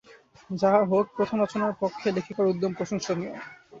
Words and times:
যাহা 0.49 0.79
হউক, 0.83 1.07
প্রথম 1.15 1.37
রচনার 1.39 1.73
পক্ষে 1.81 2.07
লেখিকার 2.11 2.51
উদ্যম 2.51 2.71
প্রশংসনীয়। 2.73 3.33